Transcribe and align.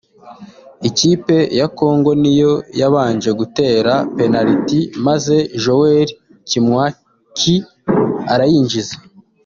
Ikipe 0.89 1.37
ya 1.59 1.67
Congo 1.79 2.11
niyo 2.21 2.53
yabanje 2.81 3.29
gutera 3.39 3.93
Penaliti 4.15 4.79
maze 5.05 5.35
Joel 5.63 6.07
Kimwaki 6.49 7.55
arayinjiza 8.33 8.95